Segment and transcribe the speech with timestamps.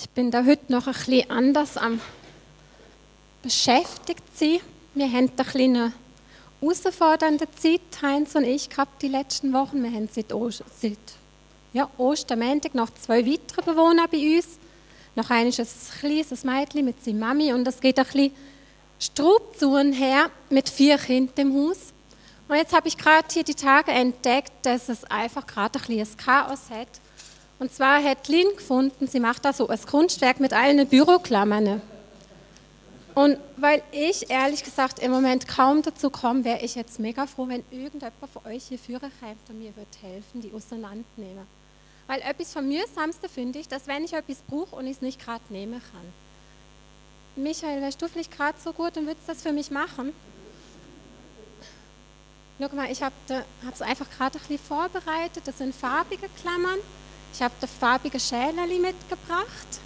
[0.00, 2.00] Ich bin da heute noch ein bisschen anders am
[3.42, 4.60] beschäftigt sein.
[4.94, 5.92] Wir haben eine kleine
[6.60, 9.82] herausfordernde Zeit, Heinz und ich, gehabt die letzten Wochen.
[9.82, 10.98] Wir haben seit, Ost seit
[11.72, 14.46] ja, Ostermontag noch zwei weitere Bewohner bei uns.
[15.16, 18.32] Noch eines ist ein kleines Mädchen mit seiner Mami und es geht ein bisschen
[19.58, 21.92] zu und her mit vier Kindern im Haus.
[22.46, 26.16] Und jetzt habe ich gerade hier die Tage entdeckt, dass es einfach gerade ein bisschen
[26.18, 27.00] Chaos hat.
[27.58, 31.82] Und zwar hat Lynn gefunden, sie macht da so ein Kunstwerk mit allen Büroklammern.
[33.14, 37.48] Und weil ich ehrlich gesagt im Moment kaum dazu komme, wäre ich jetzt mega froh,
[37.48, 41.44] wenn irgendjemand von euch hier führen kommt und mir wird helfen, die auseinandernehmen.
[42.06, 45.20] Weil etwas vom mühsamsten finde ich, dass wenn ich etwas brauche und ich es nicht
[45.20, 47.42] gerade nehmen kann.
[47.42, 50.12] Michael, wärst du vielleicht gerade so gut und würdest das für mich machen?
[52.60, 53.14] Guck mal, ich habe
[53.72, 55.42] es einfach gerade ein bisschen vorbereitet.
[55.44, 56.78] Das sind farbige Klammern.
[57.32, 59.80] Ich habe das farbige Schälerli mitgebracht.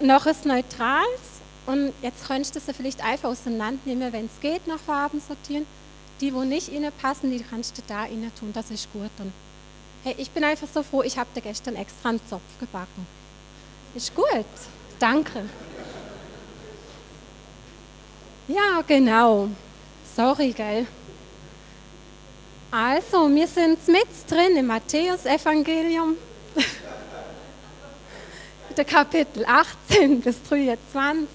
[0.00, 4.80] Noch ist Neutrals und jetzt könntest du sie vielleicht einfach auseinandernehmen, wenn es geht, nach
[4.80, 5.66] Farben sortieren.
[6.20, 9.10] Die, wo nicht innen passen, die kannst du da innen tun, das ist gut.
[9.18, 9.32] Und
[10.04, 13.06] hey, ich bin einfach so froh, ich habe dir gestern extra einen Zopf gebacken.
[13.94, 14.26] Ist gut,
[14.98, 15.44] danke.
[18.48, 19.48] Ja, genau.
[20.16, 20.86] Sorry, gell.
[22.74, 26.16] Also, wir sind mit drin im Matthäus-Evangelium.
[28.78, 31.28] der Kapitel 18 bis 23.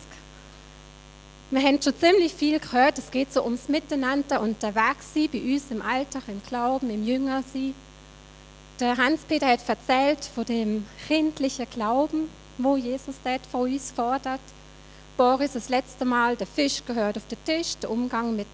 [1.52, 2.98] Wir haben schon ziemlich viel gehört.
[2.98, 7.76] Es geht so ums Miteinander unterwegs sein, bei uns im Alltag, im Glauben, im Jüngersein.
[8.80, 14.42] Der Hans-Peter hat erzählt von dem kindlichen Glauben, wo Jesus dort von uns fordert.
[15.18, 18.48] Boris das letzte Mal, der Fisch gehört auf den Tisch, der Umgang mit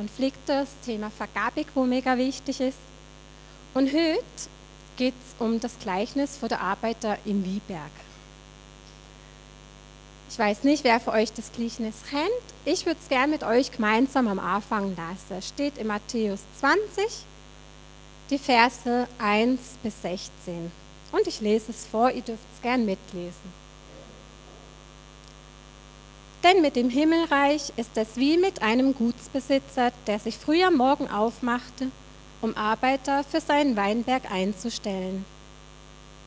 [0.00, 2.78] Konflikten, das Thema Vergebung, wo mega wichtig ist.
[3.74, 4.24] Und heute
[4.96, 7.90] geht es um das Gleichnis von der Arbeiter in Wieberg.
[10.30, 12.30] Ich weiß nicht, wer für euch das Gleichnis kennt.
[12.64, 15.38] Ich würde es gerne mit euch gemeinsam am Anfang lassen.
[15.38, 17.04] Es steht in Matthäus 20,
[18.30, 20.72] die Verse 1 bis 16.
[21.12, 23.59] Und ich lese es vor, ihr dürft es gern mitlesen.
[26.42, 31.10] Denn mit dem Himmelreich ist es wie mit einem Gutsbesitzer, der sich früh am Morgen
[31.10, 31.88] aufmachte,
[32.40, 35.24] um Arbeiter für seinen Weinberg einzustellen.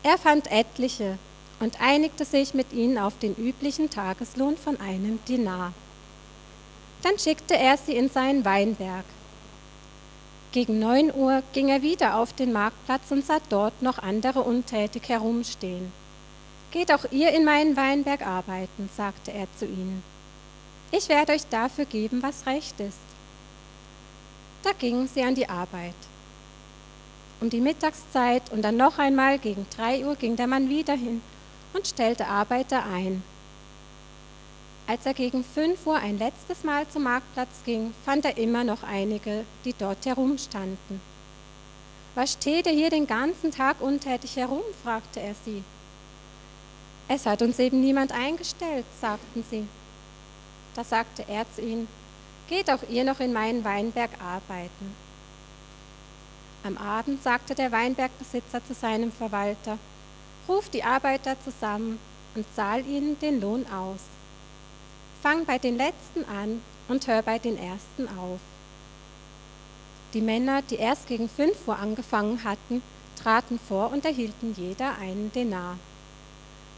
[0.03, 1.17] Er fand etliche,
[1.63, 5.73] und einigte sich mit ihnen auf den üblichen Tageslohn von einem Dinar.
[7.01, 9.05] Dann schickte er sie in seinen Weinberg.
[10.51, 15.09] Gegen neun Uhr ging er wieder auf den Marktplatz und sah dort noch andere untätig
[15.09, 15.91] herumstehen.
[16.73, 20.01] Geht auch ihr in meinen Weinberg arbeiten, sagte er zu ihnen.
[20.91, 22.97] Ich werde euch dafür geben, was recht ist.
[24.63, 25.93] Da gingen sie an die Arbeit.
[27.41, 31.21] Um die Mittagszeit und dann noch einmal gegen drei Uhr ging der Mann wieder hin
[31.73, 33.21] und stellte Arbeiter ein.
[34.87, 38.81] Als er gegen fünf Uhr ein letztes Mal zum Marktplatz ging, fand er immer noch
[38.81, 41.01] einige, die dort herumstanden.
[42.15, 44.63] Was steht ihr hier den ganzen Tag untätig herum?
[44.83, 45.63] fragte er sie.
[47.07, 49.67] Es hat uns eben niemand eingestellt, sagten sie.
[50.75, 51.87] Da sagte er zu ihnen,
[52.47, 54.95] geht auch ihr noch in meinen Weinberg arbeiten.
[56.63, 59.77] Am Abend sagte der Weinbergbesitzer zu seinem Verwalter,
[60.47, 61.99] Ruf die Arbeiter zusammen
[62.35, 64.01] und zahl ihnen den Lohn aus.
[65.21, 68.39] Fang bei den Letzten an und hör bei den Ersten auf.
[70.13, 72.81] Die Männer, die erst gegen fünf Uhr angefangen hatten,
[73.21, 75.77] traten vor und erhielten jeder einen Denar.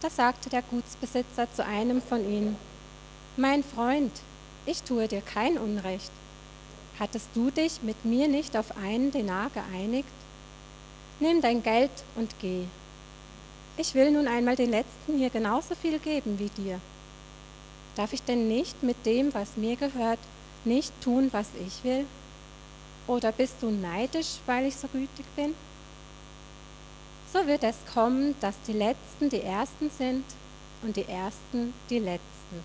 [0.00, 2.56] Da sagte der Gutsbesitzer zu einem von ihnen,
[3.36, 4.12] Mein Freund,
[4.64, 6.10] ich tue dir kein Unrecht.
[6.98, 10.08] Hattest du dich mit mir nicht auf einen Denar geeinigt?
[11.18, 12.64] Nimm dein Geld und geh.
[13.76, 16.80] Ich will nun einmal den Letzten hier genauso viel geben wie dir.
[17.94, 20.18] Darf ich denn nicht mit dem, was mir gehört,
[20.64, 22.06] nicht tun, was ich will?
[23.06, 25.54] Oder bist du neidisch, weil ich so gütig bin?
[27.32, 30.24] So wird es kommen, dass die Letzten die Ersten sind
[30.82, 32.64] und die Ersten die Letzten.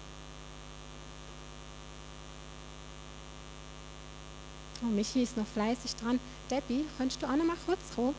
[4.82, 6.20] Oh, Michi ist noch fleißig dran.
[6.50, 8.16] Debbie, könntest du auch noch mal kurz kommen?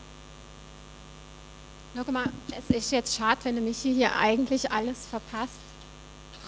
[1.96, 5.54] Schau mal, es ist jetzt schade, wenn du mich hier eigentlich alles verpasst.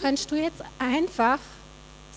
[0.01, 1.39] Könntest du jetzt einfach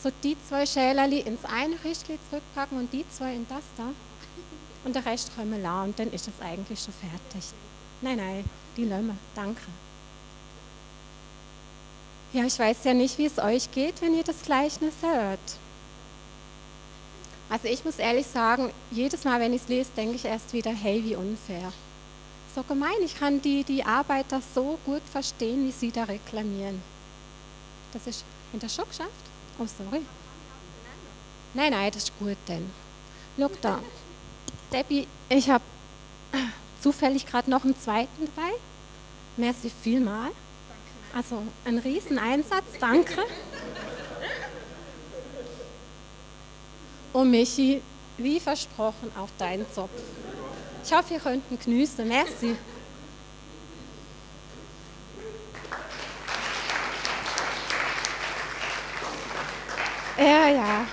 [0.04, 3.86] so die zwei Schälerli ins eine Richtli zurückpacken und die zwei in das da?
[4.84, 7.54] Und der Rest können wir und dann ist das eigentlich schon fertig.
[8.02, 9.62] Nein, nein, die Lömme, danke.
[12.34, 15.40] Ja, ich weiß ja nicht, wie es euch geht, wenn ihr das Gleichnis hört.
[17.50, 20.72] Also ich muss ehrlich sagen, jedes Mal, wenn ich es lese, denke ich erst wieder,
[20.72, 21.74] hey, wie unfair.
[22.56, 26.82] So gemein, ich kann die, die Arbeiter so gut verstehen, wie sie da reklamieren.
[27.92, 28.24] Das ist
[28.54, 29.10] in der schon geschafft?
[29.60, 30.02] Oh, sorry.
[31.54, 32.70] Nein, nein, das ist gut denn.
[33.38, 33.80] Schau da.
[34.72, 35.64] Debbie, ich habe
[36.82, 38.52] zufällig gerade noch einen zweiten dabei.
[39.38, 40.32] Merci vielmal.
[41.16, 43.24] Also ein Rieseneinsatz, danke.
[47.14, 47.82] Und Michi,
[48.18, 49.90] wie versprochen, auch dein Zopf.
[50.84, 52.08] Ich hoffe, ihr könnt ihn geniessen.
[52.08, 52.56] Merci.
[60.18, 60.88] Ja, ja.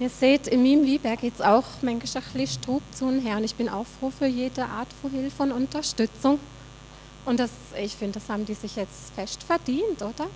[0.00, 3.36] Ihr seht, in meinem Wieberg geht es auch manchmal ein bisschen Strub zu und her.
[3.36, 6.38] Und ich bin auch froh für jede Art von Hilfe und Unterstützung.
[7.24, 10.28] Und das, ich finde, das haben die sich jetzt fest verdient, oder?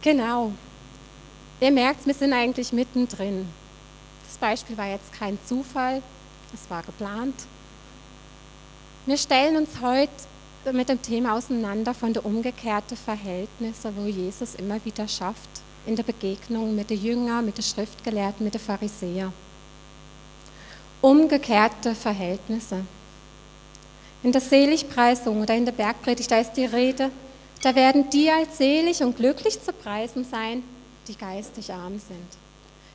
[0.00, 0.52] Genau.
[1.60, 3.48] Ihr merkt, wir sind eigentlich mittendrin.
[4.28, 6.02] Das Beispiel war jetzt kein Zufall,
[6.54, 7.34] es war geplant.
[9.06, 14.84] Wir stellen uns heute mit dem Thema auseinander von der umgekehrten Verhältnisse, wo Jesus immer
[14.84, 19.32] wieder schafft in der Begegnung mit den Jüngern, mit den Schriftgelehrten, mit den Pharisäern.
[21.00, 22.84] Umgekehrte Verhältnisse.
[24.22, 27.10] In der Seligpreisung oder in der Bergpredigt, da ist die Rede,
[27.62, 30.62] da werden die als selig und glücklich zu preisen sein,
[31.06, 32.36] die geistig arm sind,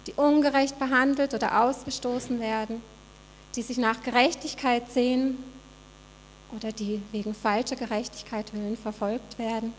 [0.06, 2.82] die ungerecht behandelt oder ausgestoßen werden,
[3.56, 5.38] die sich nach Gerechtigkeit sehen
[6.56, 9.74] oder die wegen falscher Gerechtigkeit willen verfolgt werden.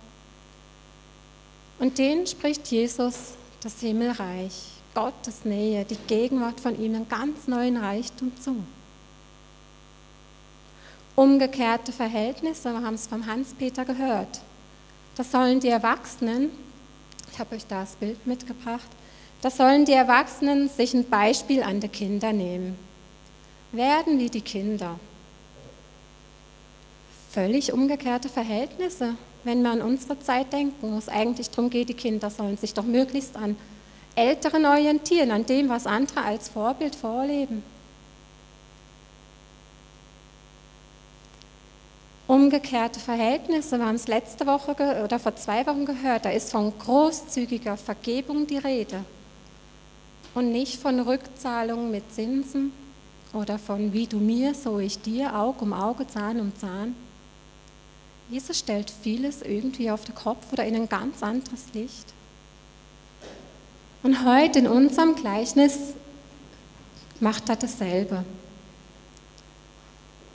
[1.78, 3.32] Und denen spricht Jesus
[3.62, 4.52] das Himmelreich,
[4.94, 8.56] Gottes Nähe, die Gegenwart von ihm, einen ganz neuen Reichtum zu.
[11.16, 14.40] Umgekehrte Verhältnisse, wir haben es vom Hans-Peter gehört.
[15.16, 16.50] Das sollen die Erwachsenen
[17.34, 18.86] ich habe euch da das Bild mitgebracht.
[19.42, 22.78] Da sollen die Erwachsenen sich ein Beispiel an die Kinder nehmen.
[23.72, 25.00] Werden wie die Kinder.
[27.32, 31.94] Völlig umgekehrte Verhältnisse, wenn wir an unsere Zeit denken, wo es eigentlich darum geht, die
[31.94, 33.56] Kinder sollen sich doch möglichst an
[34.16, 37.62] Älteren orientieren, an dem, was andere als Vorbild vorleben.
[42.26, 46.72] Umgekehrte Verhältnisse, wir haben es letzte Woche oder vor zwei Wochen gehört, da ist von
[46.78, 49.04] großzügiger Vergebung die Rede
[50.34, 52.72] und nicht von Rückzahlung mit Zinsen
[53.34, 56.94] oder von wie du mir, so ich dir, Auge um Auge, Zahn um Zahn.
[58.30, 62.12] Jesus stellt vieles irgendwie auf den Kopf oder in ein ganz anderes Licht.
[64.02, 65.94] Und heute in unserem Gleichnis
[67.20, 68.24] macht er dasselbe.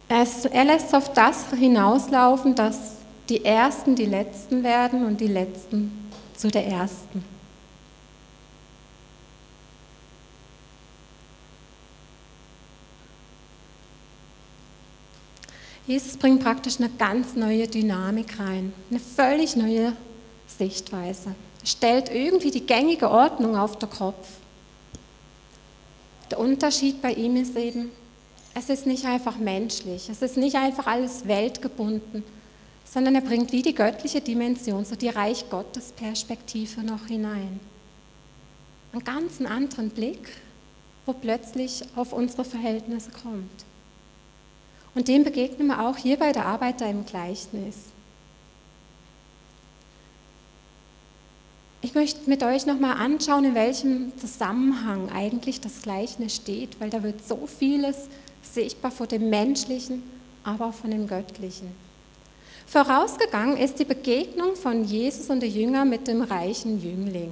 [0.08, 2.96] Er lässt auf das hinauslaufen, dass
[3.30, 7.24] die Ersten die Letzten werden und die Letzten zu der Ersten.
[15.88, 19.94] Jesus bringt praktisch eine ganz neue Dynamik rein, eine völlig neue
[20.48, 21.36] Sichtweise.
[21.62, 24.28] Er stellt irgendwie die gängige Ordnung auf den Kopf.
[26.30, 27.92] Der Unterschied bei ihm ist eben,
[28.54, 32.24] es ist nicht einfach menschlich, es ist nicht einfach alles weltgebunden,
[32.86, 37.60] sondern er bringt wie die göttliche Dimension, so die Reich Gottes Perspektive noch hinein.
[38.92, 40.30] Einen ganz anderen Blick,
[41.06, 43.66] wo plötzlich auf unsere Verhältnisse kommt.
[44.96, 47.76] Und dem begegnen wir auch hier bei der Arbeiter im Gleichnis.
[51.82, 57.04] Ich möchte mit euch nochmal anschauen, in welchem Zusammenhang eigentlich das Gleichnis steht, weil da
[57.04, 58.10] wird so vieles
[58.42, 60.04] sichtbar von dem Menschlichen,
[60.44, 61.70] aber auch von dem Göttlichen.
[62.68, 67.32] Vorausgegangen ist die Begegnung von Jesus und der Jünger mit dem reichen Jüngling.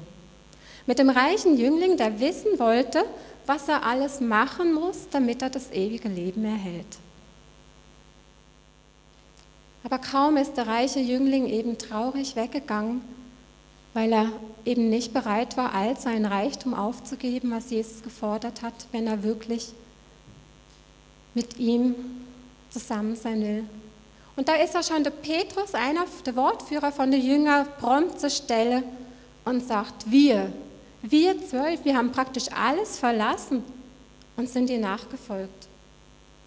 [0.85, 3.03] Mit dem reichen Jüngling, der wissen wollte,
[3.45, 6.97] was er alles machen muss, damit er das ewige Leben erhält.
[9.87, 13.01] Aber kaum ist der reiche Jüngling eben traurig weggegangen,
[13.93, 14.33] weil er
[14.65, 19.71] eben nicht bereit war, all sein Reichtum aufzugeben, was Jesus gefordert hat, wenn er wirklich
[21.33, 21.95] mit ihm
[22.69, 23.63] zusammen sein will.
[24.35, 28.29] Und da ist auch schon der Petrus, einer der Wortführer von den Jüngern, prompt zur
[28.29, 28.83] Stelle
[29.45, 30.51] und sagt, wir,
[31.01, 33.63] wir zwölf, wir haben praktisch alles verlassen
[34.35, 35.69] und sind dir nachgefolgt.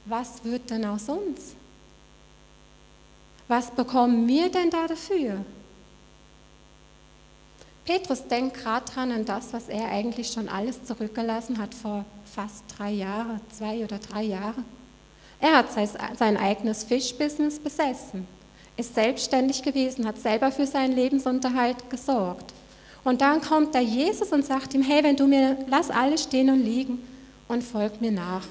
[0.04, 1.54] was wird denn aus uns?
[3.50, 5.44] Was bekommen wir denn da dafür?
[7.84, 12.62] Petrus denkt gerade dran an das, was er eigentlich schon alles zurückgelassen hat vor fast
[12.78, 14.64] drei Jahren, zwei oder drei Jahren.
[15.40, 15.66] Er hat
[16.16, 18.28] sein eigenes Fischbusiness besessen,
[18.76, 22.54] ist selbstständig gewesen, hat selber für seinen Lebensunterhalt gesorgt.
[23.02, 26.50] Und dann kommt da Jesus und sagt ihm, hey, wenn du mir, lass alles stehen
[26.50, 27.00] und liegen
[27.48, 28.46] und folg mir nach.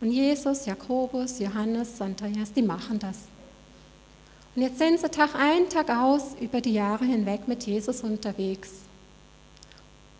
[0.00, 3.16] Und Jesus, Jakobus, Johannes, Andreas, die machen das.
[4.54, 8.70] Und jetzt sind sie Tag ein, Tag aus über die Jahre hinweg mit Jesus unterwegs.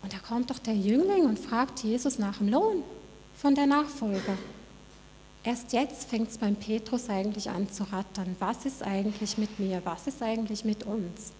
[0.01, 2.83] Und da kommt doch der Jüngling und fragt Jesus nach dem Lohn
[3.35, 4.37] von der Nachfolge.
[5.43, 8.35] Erst jetzt fängt es beim Petrus eigentlich an zu rattern.
[8.39, 9.81] Was ist eigentlich mit mir?
[9.85, 11.31] Was ist eigentlich mit uns?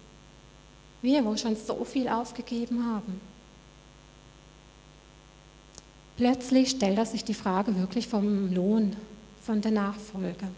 [1.02, 3.20] Wir, wo schon so viel aufgegeben haben.
[6.16, 8.94] Plötzlich stellt er sich die Frage wirklich vom Lohn,
[9.42, 10.48] von der Nachfolge.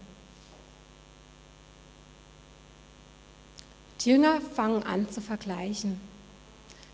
[4.03, 5.99] Die Jünger fangen an zu vergleichen.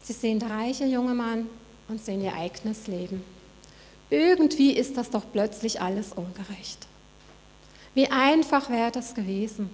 [0.02, 1.48] Sie sehen der reiche junge Mann
[1.88, 3.24] und sehen ihr eigenes Leben.
[4.10, 6.88] Irgendwie ist das doch plötzlich alles ungerecht.
[7.94, 9.70] Wie einfach wäre das gewesen.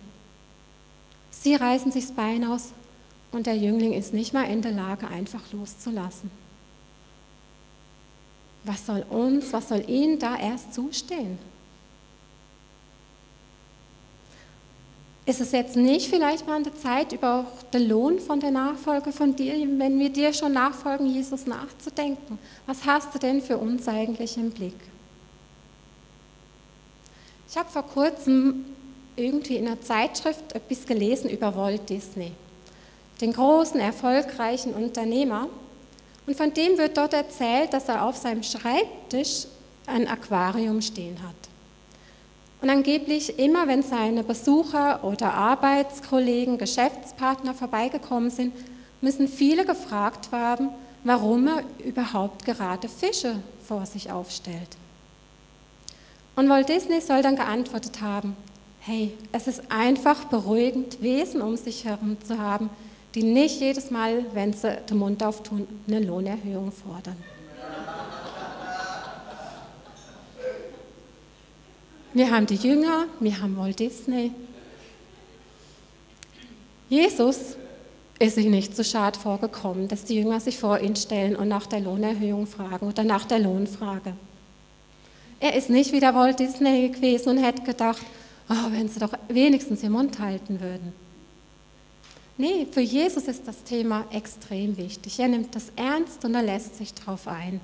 [1.32, 2.70] Sie reißen sich das Bein aus
[3.32, 6.32] und der Jüngling ist nicht mal in der Lage, einfach loszulassen.
[8.64, 11.38] Was soll uns, was soll ihnen da erst zustehen?
[15.28, 19.12] Ist es jetzt nicht vielleicht mal an der Zeit, über den Lohn von der Nachfolge
[19.12, 22.38] von dir, wenn wir dir schon nachfolgen, Jesus nachzudenken?
[22.68, 24.76] Was hast du denn für uns eigentlich im Blick?
[27.50, 28.66] Ich habe vor kurzem
[29.16, 32.32] irgendwie in einer Zeitschrift etwas gelesen über Walt Disney,
[33.20, 35.48] den großen, erfolgreichen Unternehmer.
[36.28, 39.48] Und von dem wird dort erzählt, dass er auf seinem Schreibtisch
[39.88, 41.55] ein Aquarium stehen hat.
[42.66, 48.56] Und angeblich immer, wenn seine Besucher oder Arbeitskollegen, Geschäftspartner vorbeigekommen sind,
[49.02, 50.70] müssen viele gefragt haben,
[51.04, 53.36] warum er überhaupt gerade Fische
[53.68, 54.78] vor sich aufstellt.
[56.36, 58.36] Und Walt Disney soll dann geantwortet haben,
[58.80, 62.72] hey, es ist einfach beruhigend, Wesen um sich herum zu haben,
[63.14, 67.18] die nicht jedes Mal, wenn sie den Mund auftun, eine Lohnerhöhung fordern.
[72.16, 74.32] Wir haben die Jünger, wir haben Walt Disney.
[76.88, 77.58] Jesus
[78.18, 81.68] ist sich nicht so schade vorgekommen, dass die Jünger sich vor ihn stellen und nach
[81.68, 84.14] der Lohnerhöhung fragen oder nach der Lohnfrage.
[85.42, 88.06] Er ist nicht wie der Walt Disney gewesen und hätte gedacht,
[88.50, 90.94] oh, wenn sie doch wenigstens den Mund halten würden.
[92.38, 95.20] Nee, für Jesus ist das Thema extrem wichtig.
[95.20, 97.60] Er nimmt das ernst und er lässt sich darauf ein.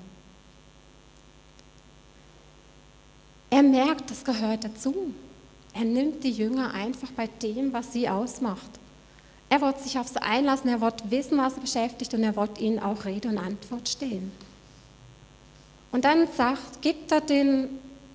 [3.52, 5.12] Er merkt, das gehört dazu.
[5.74, 8.70] Er nimmt die Jünger einfach bei dem, was sie ausmacht.
[9.50, 12.58] Er wird sich auf sie einlassen, er wird wissen, was sie beschäftigt und er wird
[12.58, 14.32] ihnen auch Rede und Antwort stehen.
[15.90, 17.68] Und dann sagt, gibt er den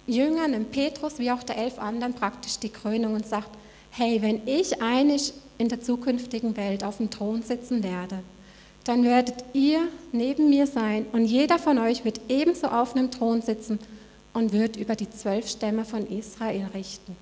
[0.08, 3.52] Jüngern, dem Petrus wie auch der elf anderen praktisch die Krönung und sagt,
[3.92, 8.24] hey, wenn ich einig in der zukünftigen Welt auf dem Thron sitzen werde,
[8.86, 13.44] dann werdet ihr neben mir sein und jeder von euch wird ebenso auf einem Thron
[13.44, 13.78] sitzen
[14.38, 17.16] und wird über die zwölf Stämme von Israel richten.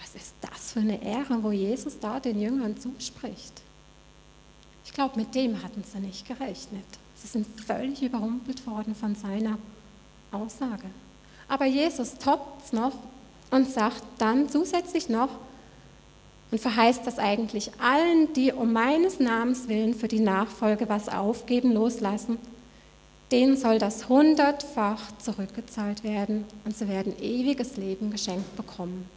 [0.00, 3.62] Was ist das für eine Ehre, wo Jesus da den Jüngern zuspricht?
[4.84, 6.84] Ich glaube, mit dem hatten sie nicht gerechnet.
[7.14, 9.56] Sie sind völlig überrumpelt worden von seiner
[10.32, 10.86] Aussage.
[11.46, 12.94] Aber Jesus toppt es noch
[13.52, 15.30] und sagt dann zusätzlich noch
[16.50, 21.72] und verheißt das eigentlich allen, die um meines Namens willen für die Nachfolge was aufgeben,
[21.72, 22.36] loslassen
[23.30, 29.08] denen soll das hundertfach zurückgezahlt werden und sie werden ewiges Leben geschenkt bekommen.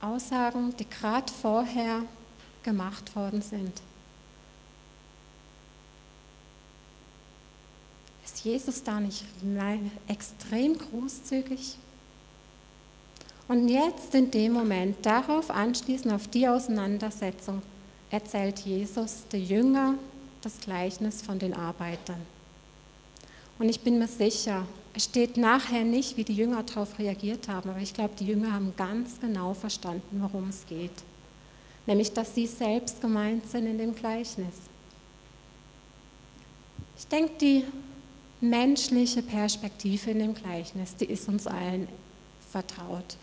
[0.00, 2.02] Aussagen, die gerade vorher
[2.62, 3.72] gemacht worden sind.
[8.24, 9.24] Ist Jesus da nicht
[10.06, 11.76] extrem großzügig?
[13.48, 17.62] Und jetzt in dem Moment, darauf anschließend auf die Auseinandersetzung,
[18.10, 19.94] erzählt Jesus der Jünger
[20.44, 22.20] das Gleichnis von den Arbeitern.
[23.58, 27.70] Und ich bin mir sicher, es steht nachher nicht, wie die Jünger darauf reagiert haben,
[27.70, 31.02] aber ich glaube, die Jünger haben ganz genau verstanden, worum es geht.
[31.86, 34.54] Nämlich, dass sie selbst gemeint sind in dem Gleichnis.
[36.96, 37.64] Ich denke, die
[38.40, 41.88] menschliche Perspektive in dem Gleichnis, die ist uns allen
[42.50, 43.16] vertraut.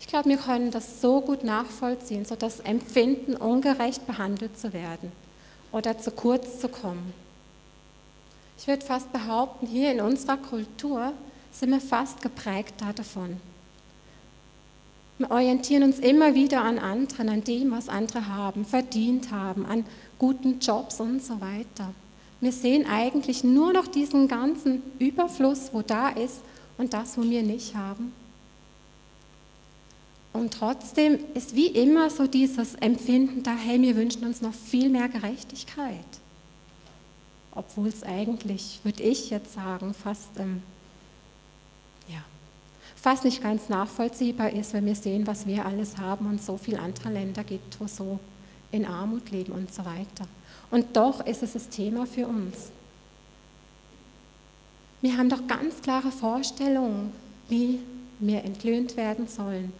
[0.00, 5.12] Ich glaube, wir können das so gut nachvollziehen, so das Empfinden, ungerecht behandelt zu werden
[5.74, 7.12] oder zu kurz zu kommen.
[8.56, 11.12] Ich würde fast behaupten, hier in unserer Kultur
[11.50, 13.36] sind wir fast geprägt davon.
[15.18, 19.84] Wir orientieren uns immer wieder an anderen, an dem, was andere haben, verdient haben, an
[20.18, 21.92] guten Jobs und so weiter.
[22.40, 26.40] Wir sehen eigentlich nur noch diesen ganzen Überfluss, wo da ist
[26.78, 28.12] und das, wo wir nicht haben.
[30.34, 34.90] Und trotzdem ist wie immer so dieses Empfinden da, hey, wir wünschen uns noch viel
[34.90, 36.04] mehr Gerechtigkeit.
[37.52, 40.62] Obwohl es eigentlich, würde ich jetzt sagen, fast ähm,
[43.04, 46.78] fast nicht ganz nachvollziehbar ist, wenn wir sehen, was wir alles haben und so viele
[46.80, 48.18] andere Länder gibt, wo so
[48.72, 50.26] in Armut leben und so weiter.
[50.70, 52.70] Und doch ist es das Thema für uns.
[55.02, 57.12] Wir haben doch ganz klare Vorstellungen,
[57.50, 57.80] wie
[58.20, 59.70] wir entlöhnt werden sollen.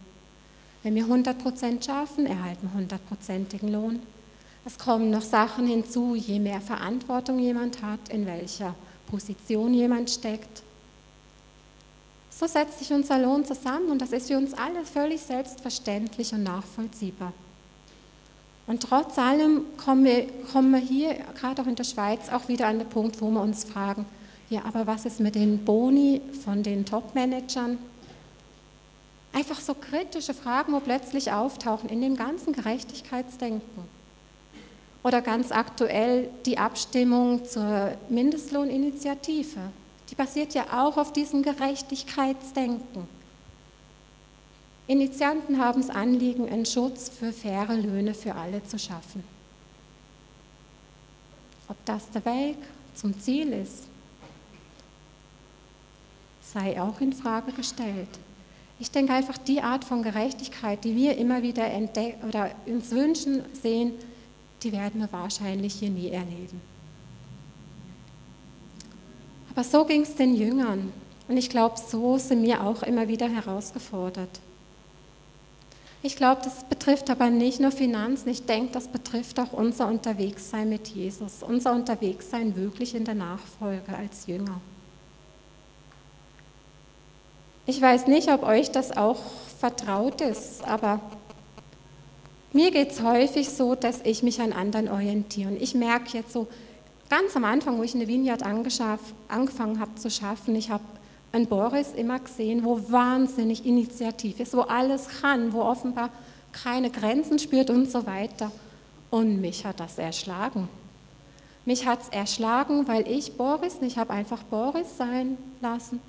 [0.85, 3.99] Wenn wir 100% schaffen, erhalten wir 100%igen Lohn.
[4.65, 8.75] Es kommen noch Sachen hinzu, je mehr Verantwortung jemand hat, in welcher
[9.07, 10.61] Position jemand steckt,
[12.29, 16.43] so setzt sich unser Lohn zusammen und das ist für uns alle völlig selbstverständlich und
[16.43, 17.33] nachvollziehbar.
[18.67, 22.67] Und trotz allem kommen wir, kommen wir hier, gerade auch in der Schweiz, auch wieder
[22.67, 24.05] an den Punkt, wo wir uns fragen,
[24.51, 27.79] ja, aber was ist mit den Boni von den Top-Managern?
[29.35, 33.83] Einfach so kritische Fragen, wo plötzlich auftauchen in dem ganzen Gerechtigkeitsdenken.
[35.03, 39.59] Oder ganz aktuell die Abstimmung zur Mindestlohninitiative
[40.09, 43.07] die basiert ja auch auf diesem Gerechtigkeitsdenken.
[44.87, 49.23] Initianten haben das Anliegen, einen Schutz für faire Löhne für alle zu schaffen.
[51.67, 52.57] Ob das der Weg
[52.93, 53.85] zum Ziel ist,
[56.41, 58.19] sei auch in Frage gestellt.
[58.79, 63.43] Ich denke einfach, die Art von Gerechtigkeit, die wir immer wieder entdecken oder uns wünschen,
[63.53, 63.93] sehen,
[64.63, 66.59] die werden wir wahrscheinlich hier nie erleben.
[69.51, 70.91] Aber so ging es den Jüngern.
[71.27, 74.41] Und ich glaube, so sind wir auch immer wieder herausgefordert.
[76.03, 78.29] Ich glaube, das betrifft aber nicht nur Finanzen.
[78.29, 83.95] Ich denke, das betrifft auch unser Unterwegssein mit Jesus, unser Unterwegssein wirklich in der Nachfolge
[83.97, 84.61] als Jünger.
[87.65, 89.17] Ich weiß nicht, ob euch das auch
[89.59, 90.99] vertraut ist, aber
[92.53, 95.49] mir geht es häufig so, dass ich mich an anderen orientiere.
[95.49, 96.47] Und ich merke jetzt so,
[97.09, 100.83] Ganz am Anfang, wo ich eine Vineyard angefangen habe zu schaffen, ich habe
[101.31, 106.09] einen Boris immer gesehen, wo wahnsinnig initiativ ist, wo alles kann, wo offenbar
[106.51, 108.51] keine Grenzen spürt und so weiter.
[109.11, 110.67] Und mich hat das erschlagen.
[111.63, 116.01] Mich hat es erschlagen, weil ich Boris nicht habe einfach Boris sein lassen,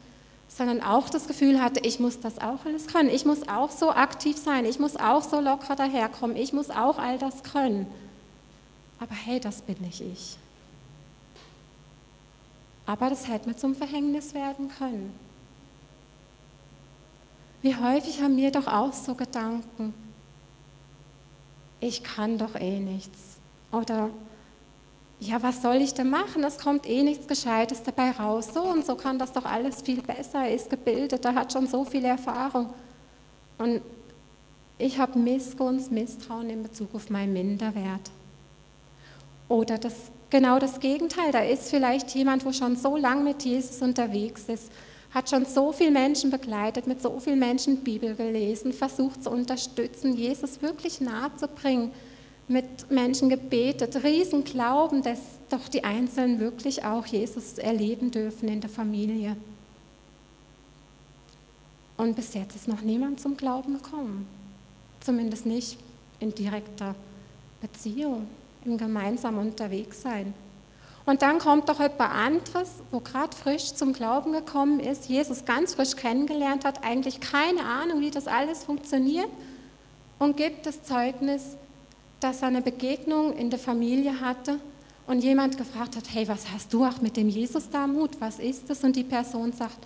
[0.57, 3.11] sondern auch das Gefühl hatte, ich muss das auch alles können.
[3.11, 4.64] Ich muss auch so aktiv sein.
[4.64, 6.35] Ich muss auch so locker daherkommen.
[6.35, 7.87] Ich muss auch all das können.
[8.99, 10.38] Aber hey, das bin nicht ich.
[12.87, 15.12] Aber das hätte mir zum Verhängnis werden können.
[17.61, 19.92] Wie häufig haben wir doch auch so Gedanken,
[21.81, 23.37] ich kann doch eh nichts.
[23.73, 24.09] Oder
[25.18, 26.44] ja, was soll ich denn machen?
[26.44, 28.50] Es kommt eh nichts Gescheites dabei raus.
[28.52, 30.44] So und so kann das doch alles viel besser.
[30.44, 32.70] Er ist gebildet, er hat schon so viel Erfahrung.
[33.59, 33.81] Und
[34.79, 38.11] ich habe Missgunst, Misstrauen in Bezug auf meinen Minderwert.
[39.48, 39.94] Oder das
[40.31, 41.33] genau das Gegenteil.
[41.33, 44.70] Da ist vielleicht jemand, wo schon so lange mit Jesus unterwegs ist,
[45.12, 50.14] hat schon so viele Menschen begleitet, mit so vielen Menschen Bibel gelesen, versucht zu unterstützen,
[50.14, 51.92] Jesus wirklich nahe zu bringen,
[52.49, 58.61] mit Menschen gebetet, riesen Glauben, dass doch die Einzelnen wirklich auch Jesus erleben dürfen in
[58.61, 59.37] der Familie.
[61.97, 64.27] Und bis jetzt ist noch niemand zum Glauben gekommen.
[65.01, 65.79] Zumindest nicht
[66.21, 66.95] in direkter
[67.61, 68.27] Beziehung
[68.65, 70.35] im gemeinsamen Unterwegssein.
[71.07, 75.75] Und dann kommt doch jemand anderes, wo gerade frisch zum Glauben gekommen ist, Jesus ganz
[75.75, 79.29] frisch kennengelernt hat, eigentlich keine Ahnung, wie das alles funktioniert
[80.19, 81.57] und gibt das Zeugnis,
[82.20, 84.59] dass er eine Begegnung in der Familie hatte
[85.07, 88.11] und jemand gefragt hat, hey, was hast du auch mit dem Jesus da Mut?
[88.20, 88.83] Was ist das?
[88.83, 89.79] Und die Person sagt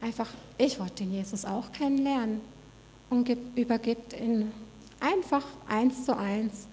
[0.00, 2.40] einfach, ich wollte den Jesus auch kennenlernen
[3.10, 4.52] und übergibt ihn
[5.00, 6.66] einfach eins zu eins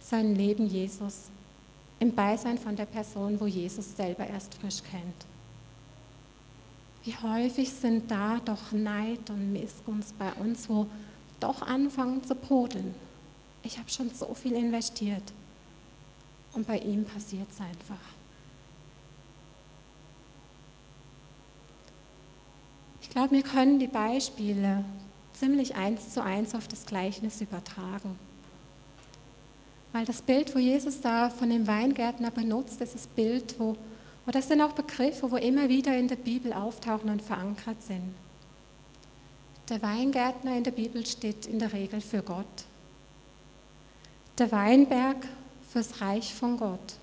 [0.00, 1.30] sein Leben Jesus
[1.98, 5.26] im Beisein von der Person, wo Jesus selber erst frisch kennt.
[7.04, 10.86] Wie häufig sind da doch Neid und Missgunst bei uns, wo
[11.40, 12.94] doch anfangen zu brodeln.
[13.66, 15.32] Ich habe schon so viel investiert
[16.52, 17.98] und bei ihm passiert es einfach.
[23.02, 24.84] Ich glaube, wir können die Beispiele
[25.32, 28.16] ziemlich eins zu eins auf das Gleichnis übertragen.
[29.92, 33.76] Weil das Bild, wo Jesus da von dem Weingärtner benutzt, ist das Bild, wo,
[34.28, 38.14] Oder es sind auch Begriffe, wo immer wieder in der Bibel auftauchen und verankert sind.
[39.68, 42.64] Der Weingärtner in der Bibel steht in der Regel für Gott.
[44.38, 45.16] Der Weinberg
[45.70, 46.96] fürs Reich von Gott,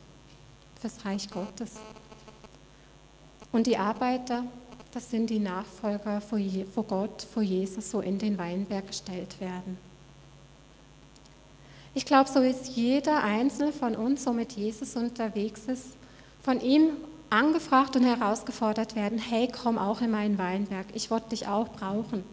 [0.80, 1.72] fürs Reich Gottes.
[3.52, 4.44] Und die Arbeiter,
[4.92, 9.80] das sind die Nachfolger vor Gott, vor Jesus, so in den Weinberg gestellt werden.
[11.96, 15.88] Ich glaube, so ist jeder Einzelne von uns, so mit Jesus unterwegs ist,
[16.44, 16.92] von ihm
[17.32, 22.24] angefragt und herausgefordert werden, hey, komm auch in meinen Weinberg, ich wollte dich auch brauchen.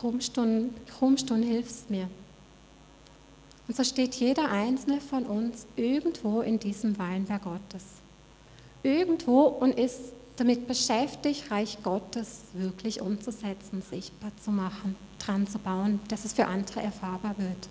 [0.00, 2.08] Rumstunden, Rumstunden hilfst mir.
[3.66, 7.84] Und so steht jeder Einzelne von uns irgendwo in diesem Weinberg Gottes.
[8.82, 16.00] Irgendwo und ist damit beschäftigt, Reich Gottes wirklich umzusetzen, sichtbar zu machen, dran zu bauen,
[16.08, 17.68] dass es für andere erfahrbar wird.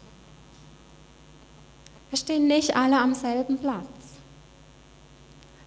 [2.09, 3.87] Wir stehen nicht alle am selben Platz.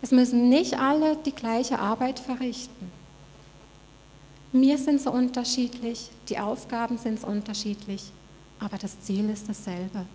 [0.01, 2.93] Es müssen nicht alle die gleiche Arbeit verrichten.
[4.53, 8.13] Wir sind so unterschiedlich, die Aufgaben sind so unterschiedlich,
[8.59, 10.07] aber das Ziel ist dasselbe.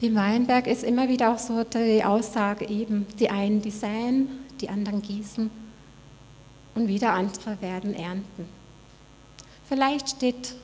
[0.00, 4.28] Im Weinberg ist immer wieder auch so die Aussage eben, die einen die säen,
[4.60, 5.50] die anderen gießen
[6.74, 8.46] und wieder andere werden ernten.
[9.66, 10.54] Vielleicht steht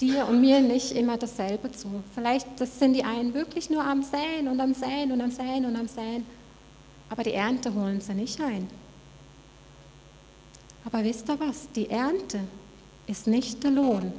[0.00, 1.88] dir und mir nicht immer dasselbe zu.
[2.14, 5.64] Vielleicht das sind die einen wirklich nur am Säen und am Säen und am Säen
[5.64, 6.24] und am Säen,
[7.08, 8.68] aber die Ernte holen sie nicht ein.
[10.84, 11.68] Aber wisst ihr was?
[11.74, 12.40] Die Ernte
[13.06, 14.12] ist nicht der Lohn,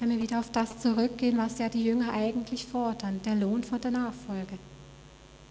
[0.00, 3.80] wenn wir wieder auf das zurückgehen, was ja die Jünger eigentlich fordern, der Lohn von
[3.80, 4.58] der Nachfolge,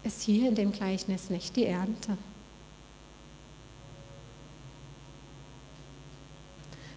[0.02, 2.18] ist hier in dem Gleichnis nicht die Ernte.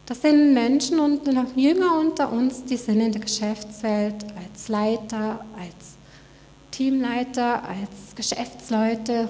[0.06, 5.96] Das sind Menschen und Jünger unter uns, die sind in der Geschäftswelt als Leiter, als
[6.72, 9.30] Teamleiter, als Geschäftsleute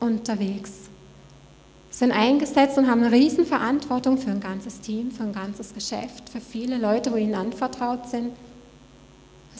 [0.00, 0.87] unterwegs
[1.98, 6.40] sind eingesetzt und haben eine Riesenverantwortung für ein ganzes Team, für ein ganzes Geschäft, für
[6.40, 8.30] viele Leute, wo ihnen anvertraut sind.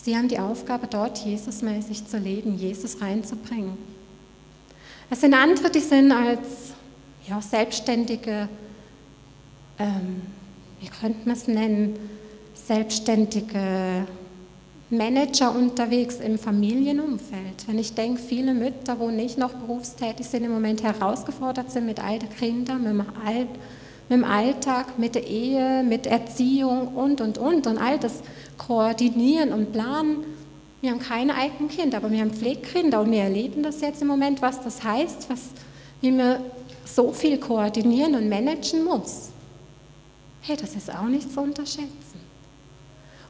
[0.01, 3.77] Sie haben die Aufgabe, dort Jesusmäßig zu leben, Jesus reinzubringen.
[5.11, 6.75] Es sind andere, die sind als
[7.27, 8.49] ja, selbstständige,
[9.81, 10.23] ähm,
[10.79, 11.99] wie könnte man es nennen,
[12.55, 14.07] selbstständige
[14.91, 17.67] Manager unterwegs im Familienumfeld.
[17.67, 22.03] Wenn ich denke, viele Mütter, wo nicht noch berufstätig sind, im Moment herausgefordert sind mit
[22.03, 23.07] alten Kindern, mit
[24.09, 27.67] dem, Alltag, mit der Ehe, mit Erziehung und, und, und.
[27.67, 28.23] Und all das
[28.57, 30.25] koordinieren und planen.
[30.81, 34.09] Wir haben keine eigenen Kinder, aber wir haben Pflegekinder und wir erleben das jetzt im
[34.09, 35.51] Moment, was das heißt, was,
[36.01, 36.39] wie man
[36.87, 39.29] so viel koordinieren und managen muss.
[40.41, 42.08] Hey, das ist auch nicht zu unterschätzen.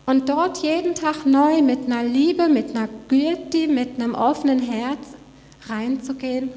[0.08, 5.00] Und dort jeden Tag neu mit einer Liebe, mit einer Güte, mit einem offenen Herz
[5.68, 6.48] reinzugehen.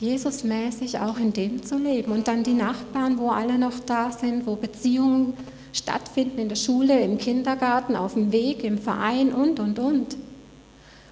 [0.00, 2.12] Jesusmäßig auch in dem zu leben.
[2.12, 5.32] Und dann die Nachbarn, wo alle noch da sind, wo Beziehungen
[5.72, 10.18] stattfinden in der Schule, im Kindergarten, auf dem Weg, im Verein und, und, und.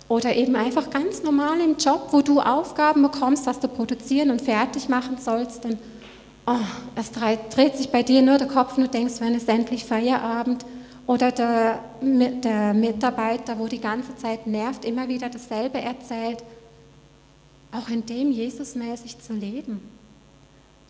[0.09, 4.43] Oder eben einfach ganz normal im Job, wo du Aufgaben bekommst, was du produzieren und
[4.43, 5.65] fertig machen sollst.
[5.65, 5.79] Und
[6.47, 6.59] oh,
[6.95, 10.65] es dreht sich bei dir nur der Kopf und du denkst, wenn ist endlich Feierabend?
[11.07, 16.43] Oder der, der Mitarbeiter, wo die ganze Zeit nervt, immer wieder dasselbe erzählt.
[17.71, 19.81] Auch in dem Jesusmäßig zu leben.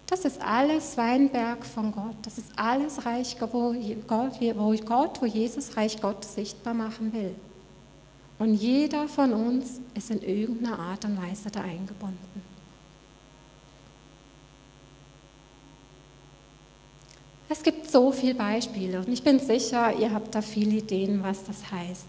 [0.07, 2.16] Das ist alles Weinberg von Gott.
[2.23, 3.75] Das ist alles Reich, wo
[4.07, 7.35] Gott, wo Gott, wo Jesus Reich Gottes sichtbar machen will.
[8.38, 12.56] Und jeder von uns ist in irgendeiner Art und Weise da eingebunden.
[17.49, 21.45] Es gibt so viele Beispiele und ich bin sicher, ihr habt da viele Ideen, was
[21.45, 22.07] das heißt.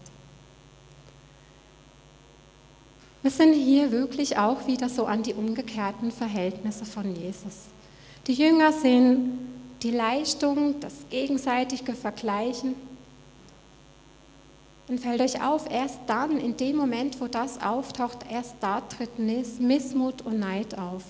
[3.22, 7.66] Wir sind hier wirklich auch wieder so an die umgekehrten Verhältnisse von Jesus.
[8.26, 9.38] Die Jünger sind
[9.82, 12.74] die Leistung, das gegenseitige Vergleichen.
[14.88, 19.18] Und fällt euch auf, erst dann, in dem Moment, wo das auftaucht, erst da tritt
[19.18, 21.02] Missmut und Neid auf.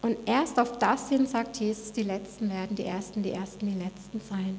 [0.00, 3.78] Und erst auf das hin sagt Jesus, die Letzten werden die Ersten, die Ersten die
[3.78, 4.58] Letzten sein.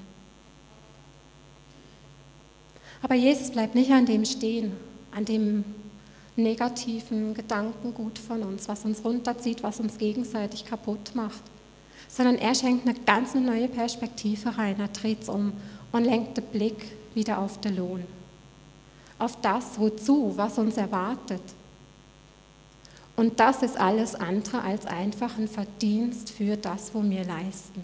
[3.02, 4.74] Aber Jesus bleibt nicht an dem stehen,
[5.12, 5.64] an dem
[6.36, 11.42] negativen Gedankengut von uns, was uns runterzieht, was uns gegenseitig kaputt macht,
[12.08, 15.54] sondern er schenkt eine ganz neue Perspektive rein, er dreht es um
[15.92, 18.04] und lenkt den Blick wieder auf den Lohn,
[19.18, 21.42] auf das, wozu, was uns erwartet.
[23.20, 27.84] Und das ist alles andere als einfach ein Verdienst für das, wo wir leisten.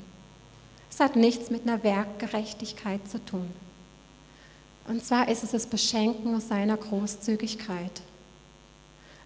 [0.89, 3.49] Es hat nichts mit einer Werkgerechtigkeit zu tun.
[4.87, 7.91] Und zwar ist es das Beschenken aus seiner Großzügigkeit.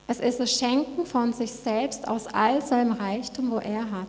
[0.08, 4.08] Es ist das Schenken von sich selbst aus all seinem Reichtum, wo er hat.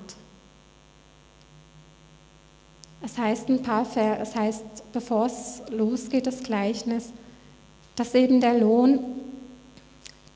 [3.02, 7.10] Es heißt ein paar Ver es heißt, bevor es losgeht, das Gleichnis,
[7.94, 9.00] dass eben der Lohn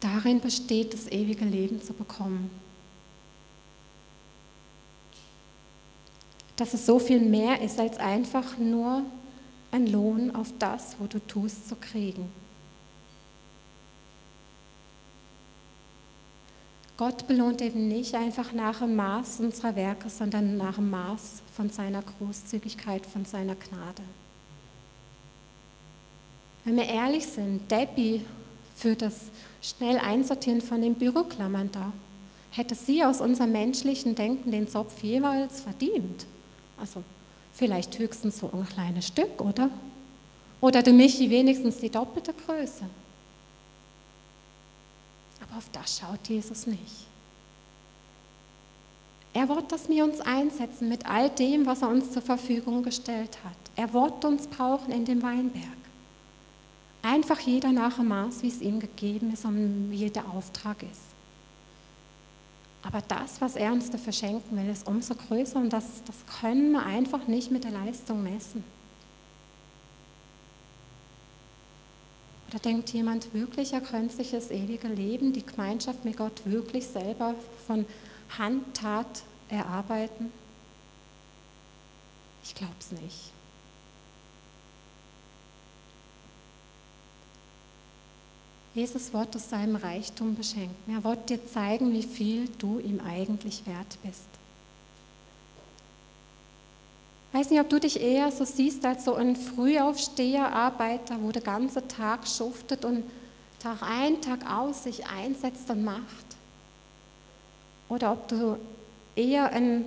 [0.04, 2.50] darin besteht, das ewige Leben zu bekommen.
[6.56, 9.02] Dass es so viel mehr ist, als einfach nur
[9.72, 12.30] ein Lohn auf das, wo du tust, zu kriegen.
[16.96, 21.70] Gott belohnt eben nicht einfach nach dem Maß unserer Werke, sondern nach dem Maß von
[21.70, 24.02] seiner Großzügigkeit, von seiner Gnade.
[26.64, 28.24] Wenn wir ehrlich sind, Debbie
[28.76, 29.22] für das
[29.64, 31.92] schnell Einsortieren von den Büroklammern da,
[32.50, 36.26] hätte sie aus unserem menschlichen Denken den Zopf jeweils verdient.
[36.78, 37.02] Also
[37.52, 39.70] vielleicht höchstens so ein kleines Stück, oder?
[40.60, 42.84] Oder der Michi wenigstens die doppelte Größe.
[45.42, 47.06] Aber auf das schaut Jesus nicht.
[49.32, 53.36] Er wird, dass wir uns einsetzen mit all dem, was er uns zur Verfügung gestellt
[53.44, 53.56] hat.
[53.74, 55.83] Er wird uns brauchen in dem Weinberg.
[57.04, 61.02] Einfach jeder nach dem Maß, wie es ihm gegeben ist und wie der Auftrag ist.
[62.82, 66.72] Aber das, was er uns dafür schenken will, ist umso größer und das, das können
[66.72, 68.64] wir einfach nicht mit der Leistung messen.
[72.48, 76.86] Oder denkt jemand wirklich, er könnte sich das ewige Leben, die Gemeinschaft mit Gott wirklich
[76.86, 77.34] selber
[77.66, 77.84] von
[78.38, 80.32] Handtat erarbeiten?
[82.42, 83.33] Ich glaube es nicht.
[88.74, 90.92] Jesus wird aus seinem Reichtum beschenken.
[90.92, 94.26] Er wird dir zeigen, wie viel du ihm eigentlich wert bist.
[97.32, 101.30] Ich weiß nicht, ob du dich eher so siehst als so ein Frühaufsteher, Arbeiter, wo
[101.30, 103.04] der ganze Tag schuftet und
[103.60, 106.26] Tag ein, Tag aus sich einsetzt und macht.
[107.88, 108.58] Oder ob du
[109.16, 109.84] eher ein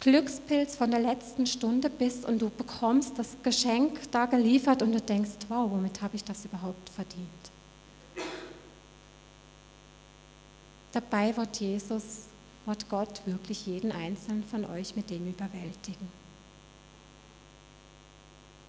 [0.00, 5.00] Glückspilz von der letzten Stunde bist und du bekommst das Geschenk da geliefert und du
[5.00, 7.26] denkst, wow, womit habe ich das überhaupt verdient?
[10.92, 12.26] Dabei wird Jesus,
[12.64, 16.08] wird Gott wirklich jeden einzelnen von euch mit dem überwältigen.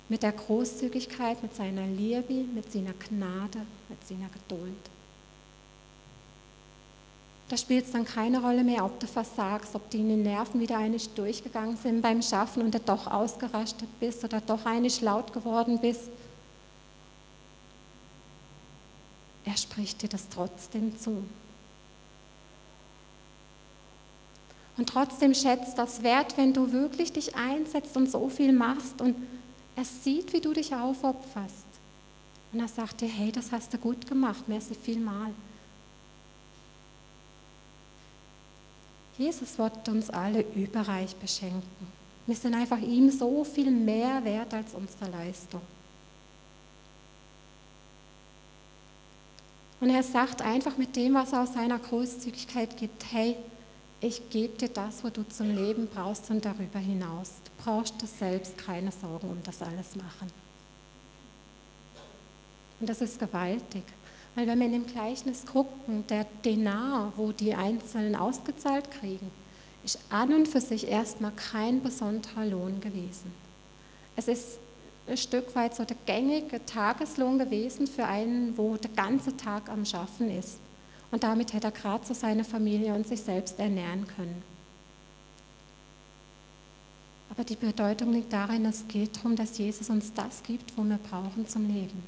[0.10, 4.90] Mit der Großzügigkeit, mit seiner Liebe, mit seiner Gnade, mit seiner Geduld.
[7.50, 11.10] Da spielt es dann keine Rolle mehr, ob du versagst, ob deine Nerven wieder einig
[11.16, 16.10] durchgegangen sind beim Schaffen und du doch ausgerastet bist oder doch einig laut geworden bist.
[19.46, 21.24] Er spricht dir das trotzdem zu.
[24.78, 29.16] Und trotzdem schätzt das wert, wenn du wirklich dich einsetzt und so viel machst und
[29.76, 31.66] er sieht, wie du dich aufopferst.
[32.54, 35.32] Und er sagt dir, hey, das hast du gut gemacht, merci vielmal.
[39.20, 41.62] Jesus wird uns alle überreich beschenken.
[42.26, 45.62] Wir sind einfach ihm so viel mehr wert als unsere Leistung.
[49.82, 53.36] Und er sagt einfach mit dem, was er aus seiner Großzügigkeit gibt, hey,
[54.00, 57.32] ich gebe dir das, was du zum Leben brauchst und darüber hinaus.
[57.44, 60.32] Du brauchst das selbst keine Sorgen um das alles machen.
[62.80, 63.84] Und das ist gewaltig.
[64.36, 69.32] Weil wenn wir in dem Gleichnis gucken, der Denar, wo die Einzelnen ausgezahlt kriegen,
[69.84, 73.34] ist an und für sich erstmal kein besonderer Lohn gewesen.
[74.16, 74.60] Es ist
[75.08, 79.86] ein Stück weit so der gängige Tageslohn gewesen für einen, wo der ganze Tag am
[79.86, 80.58] Schaffen ist.
[81.12, 84.44] Und damit hätte er gerade so seine Familie und sich selbst ernähren können.
[87.32, 90.98] Aber die Bedeutung liegt darin, es geht darum, dass Jesus uns das gibt, wo wir
[90.98, 92.04] brauchen zum Leben.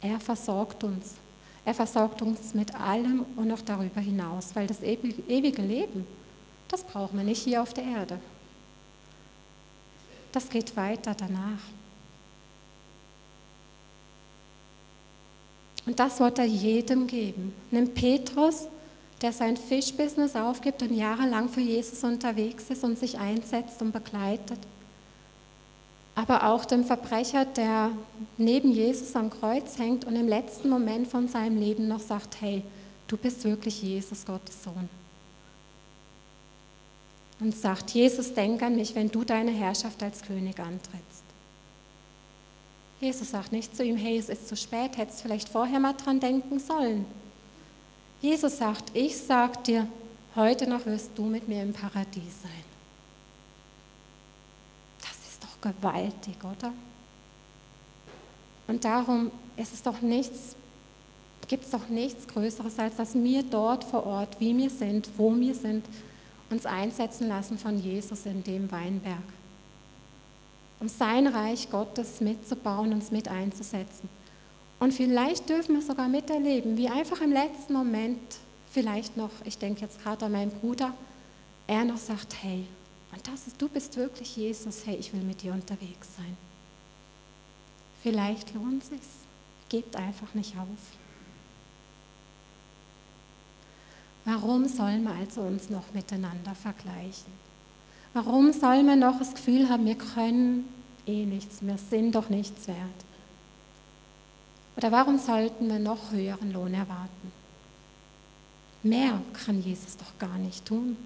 [0.00, 1.16] Er versorgt uns
[1.70, 6.04] er versorgt uns mit allem und noch darüber hinaus, weil das ewige Leben,
[6.66, 8.18] das brauchen wir nicht hier auf der Erde.
[10.32, 11.60] Das geht weiter danach.
[15.86, 17.54] Und das wird er jedem geben.
[17.70, 18.66] Nimm Petrus,
[19.22, 24.58] der sein Fischbusiness aufgibt und jahrelang für Jesus unterwegs ist und sich einsetzt und begleitet
[26.20, 27.92] aber auch dem Verbrecher, der
[28.36, 32.62] neben Jesus am Kreuz hängt und im letzten Moment von seinem Leben noch sagt, hey,
[33.06, 34.88] du bist wirklich Jesus, Gottes Sohn.
[37.40, 41.24] Und sagt, Jesus, denk an mich, wenn du deine Herrschaft als König antrittst.
[43.00, 46.20] Jesus sagt nicht zu ihm, hey, es ist zu spät, hättest vielleicht vorher mal dran
[46.20, 47.06] denken sollen.
[48.20, 49.86] Jesus sagt, ich sag dir,
[50.36, 52.69] heute noch wirst du mit mir im Paradies sein.
[55.60, 56.72] Gewaltig, oder?
[58.68, 60.54] Und darum ist es doch nichts,
[61.48, 65.34] gibt es doch nichts Größeres, als dass wir dort vor Ort, wie wir sind, wo
[65.34, 65.84] wir sind,
[66.50, 69.18] uns einsetzen lassen von Jesus in dem Weinberg.
[70.80, 74.08] Um sein Reich Gottes mitzubauen, uns mit einzusetzen.
[74.78, 78.18] Und vielleicht dürfen wir sogar miterleben, wie einfach im letzten Moment,
[78.70, 80.94] vielleicht noch, ich denke jetzt gerade an meinen Bruder,
[81.66, 82.66] er noch sagt, hey,
[83.12, 86.36] und das ist, du bist wirklich Jesus, hey, ich will mit dir unterwegs sein.
[88.02, 89.00] Vielleicht lohnt es sich.
[89.68, 90.66] Gebt einfach nicht auf.
[94.24, 97.32] Warum sollen wir also uns noch miteinander vergleichen?
[98.12, 100.68] Warum soll man noch das Gefühl haben, wir können
[101.06, 102.78] eh nichts, wir sind doch nichts wert?
[104.76, 107.32] Oder warum sollten wir noch höheren Lohn erwarten?
[108.82, 110.96] Mehr kann Jesus doch gar nicht tun.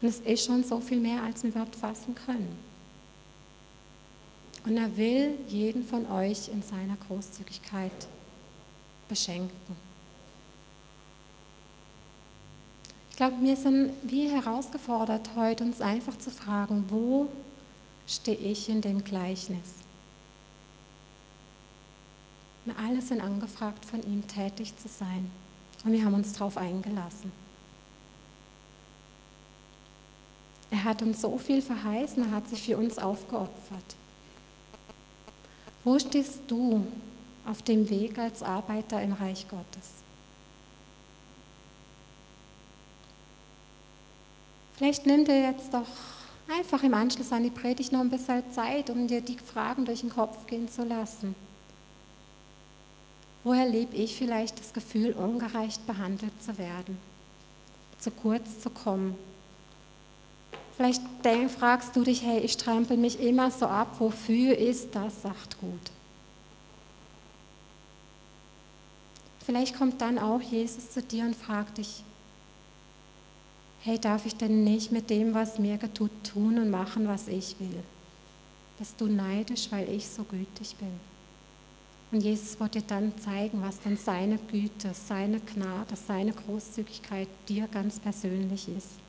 [0.00, 2.56] Und es ist schon so viel mehr, als wir überhaupt fassen können.
[4.64, 8.06] Und er will jeden von euch in seiner Großzügigkeit
[9.08, 9.76] beschenken.
[13.10, 17.28] Ich glaube, wir sind wie herausgefordert, heute uns einfach zu fragen, wo
[18.06, 19.74] stehe ich in dem Gleichnis?
[22.64, 25.30] Wir alle sind angefragt, von ihm tätig zu sein.
[25.84, 27.32] Und wir haben uns darauf eingelassen.
[30.70, 33.96] Er hat uns so viel verheißen, er hat sich für uns aufgeopfert.
[35.84, 36.86] Wo stehst du
[37.46, 39.98] auf dem Weg als Arbeiter im Reich Gottes?
[44.76, 45.88] Vielleicht nimm dir jetzt doch
[46.48, 50.02] einfach im Anschluss an die Predigt noch ein bisschen Zeit, um dir die Fragen durch
[50.02, 51.34] den Kopf gehen zu lassen.
[53.42, 56.98] Wo erlebe ich vielleicht das Gefühl, ungerecht behandelt zu werden,
[57.98, 59.16] zu kurz zu kommen?
[60.78, 61.02] Vielleicht
[61.58, 65.90] fragst du dich, hey, ich strampel mich immer so ab, wofür ist das Sachtgut?
[69.44, 72.04] Vielleicht kommt dann auch Jesus zu dir und fragt dich,
[73.80, 77.58] hey, darf ich denn nicht mit dem, was mir getut, tun und machen, was ich
[77.58, 77.82] will?
[78.78, 80.92] Bist du neidisch, weil ich so gütig bin?
[82.12, 87.66] Und Jesus wird dir dann zeigen, was dann seine Güte, seine Gnade, seine Großzügigkeit dir
[87.66, 89.07] ganz persönlich ist.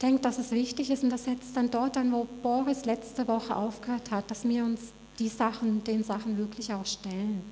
[0.00, 3.54] Denke, dass es wichtig ist, und das setzt dann dort an, wo Boris letzte Woche
[3.56, 4.80] aufgehört hat, dass wir uns
[5.18, 7.42] die Sachen, den Sachen wirklich auch stellen.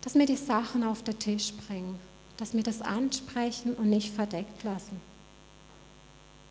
[0.00, 1.98] Dass wir die Sachen auf den Tisch bringen,
[2.38, 5.00] dass wir das ansprechen und nicht verdeckt lassen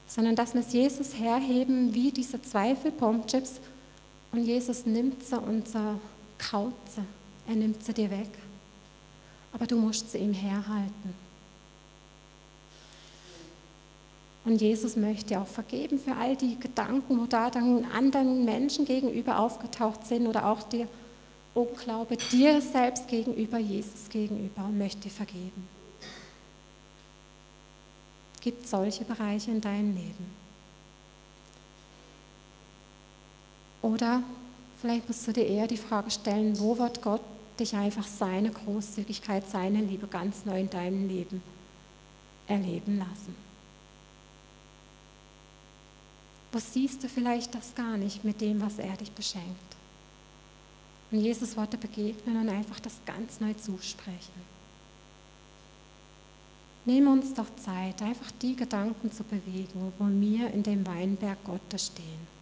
[0.08, 3.60] sondern dass wir es Jesus herheben wie diese Zweifel Pomchips
[4.31, 5.99] und Jesus nimmt sie und sie
[6.38, 7.01] kaut sie.
[7.47, 8.29] Er nimmt sie dir weg.
[9.53, 11.24] Aber du musst sie ihm herhalten.
[14.45, 19.39] Und Jesus möchte auch vergeben für all die Gedanken, wo da dann anderen Menschen gegenüber
[19.39, 20.88] aufgetaucht sind oder auch der
[21.53, 25.67] Unglaube dir selbst gegenüber, Jesus gegenüber und möchte vergeben
[28.45, 30.31] gibt solche Bereiche in deinem Leben.
[33.81, 34.21] Oder
[34.79, 37.21] vielleicht musst du dir eher die Frage stellen, wo wird Gott
[37.60, 41.41] dich einfach seine Großzügigkeit, seine Liebe ganz neu in deinem Leben
[42.45, 43.44] erleben lassen?
[46.51, 49.75] Wo siehst du vielleicht das gar nicht mit dem, was er dich beschenkt?
[51.12, 54.55] Und Jesus Worte begegnen und einfach das ganz neu zusprechen.
[56.86, 61.88] Nehmen uns doch Zeit, einfach die Gedanken zu bewegen, wo wir in dem Weinberg Gottes
[61.88, 62.34] stehen.